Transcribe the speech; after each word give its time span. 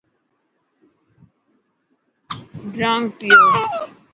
ڊرانگ 2.73 3.05
پيو. 3.19 3.41